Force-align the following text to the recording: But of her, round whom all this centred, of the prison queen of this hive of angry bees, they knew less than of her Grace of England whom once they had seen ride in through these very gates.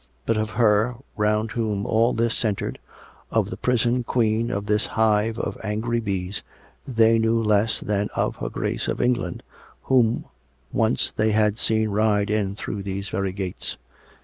But 0.25 0.35
of 0.35 0.49
her, 0.57 0.95
round 1.15 1.51
whom 1.51 1.85
all 1.85 2.11
this 2.11 2.35
centred, 2.35 2.79
of 3.29 3.51
the 3.51 3.55
prison 3.55 4.03
queen 4.03 4.49
of 4.49 4.65
this 4.65 4.87
hive 4.87 5.37
of 5.37 5.59
angry 5.63 5.99
bees, 5.99 6.41
they 6.87 7.19
knew 7.19 7.39
less 7.39 7.79
than 7.79 8.09
of 8.15 8.37
her 8.37 8.49
Grace 8.49 8.87
of 8.87 8.99
England 8.99 9.43
whom 9.83 10.25
once 10.73 11.11
they 11.15 11.33
had 11.33 11.59
seen 11.59 11.89
ride 11.89 12.31
in 12.31 12.55
through 12.55 12.81
these 12.81 13.09
very 13.09 13.31
gates. 13.31 13.77